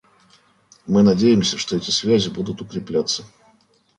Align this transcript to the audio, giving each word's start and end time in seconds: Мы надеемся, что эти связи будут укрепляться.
Мы 0.87 1.03
надеемся, 1.03 1.59
что 1.59 1.75
эти 1.75 1.91
связи 1.91 2.29
будут 2.29 2.59
укрепляться. 2.59 3.23